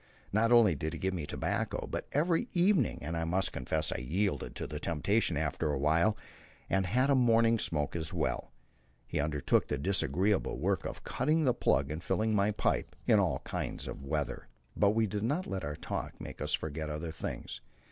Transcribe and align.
Not 0.33 0.51
only 0.51 0.73
did 0.73 0.93
he 0.93 0.97
give 0.97 1.13
me 1.13 1.27
tobacco, 1.27 1.85
but 1.85 2.07
every 2.11 2.47
evening 2.53 2.97
and 3.03 3.15
I 3.15 3.23
must 3.23 3.51
confess 3.53 3.91
I 3.91 3.99
yielded 3.99 4.55
to 4.55 4.65
the 4.65 4.79
temptation 4.79 5.37
after 5.37 5.71
a 5.71 5.77
while, 5.77 6.17
and 6.71 6.87
had 6.87 7.11
a 7.11 7.13
morning 7.13 7.59
smoke 7.59 7.95
as 7.95 8.11
well 8.11 8.51
he 9.05 9.19
undertook 9.19 9.67
the 9.67 9.77
disagreeable 9.77 10.57
work 10.57 10.85
of 10.85 11.03
cutting 11.03 11.43
the 11.43 11.53
plug 11.53 11.91
and 11.91 12.03
filling 12.03 12.33
my 12.35 12.49
pipe 12.49 12.95
in 13.05 13.19
all 13.19 13.41
kinds 13.45 13.87
of 13.87 14.03
weather. 14.03 14.47
But 14.75 14.95
we 14.95 15.05
did 15.05 15.21
not 15.21 15.45
let 15.45 15.63
our 15.63 15.75
talk 15.75 16.19
make 16.19 16.41
us 16.41 16.55
forget 16.55 16.89
other 16.89 17.11
things. 17.11 17.61